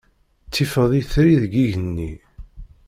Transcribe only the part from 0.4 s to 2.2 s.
Tifeḍ itri deg yigenni.